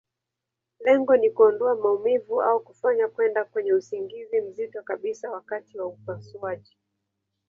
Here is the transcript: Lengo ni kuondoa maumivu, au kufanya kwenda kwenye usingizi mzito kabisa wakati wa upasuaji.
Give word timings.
Lengo 0.85 1.15
ni 1.17 1.29
kuondoa 1.31 1.75
maumivu, 1.75 2.41
au 2.41 2.59
kufanya 2.63 3.07
kwenda 3.07 3.45
kwenye 3.45 3.73
usingizi 3.73 4.41
mzito 4.41 4.83
kabisa 4.83 5.31
wakati 5.31 5.79
wa 5.79 5.85
upasuaji. 5.87 6.77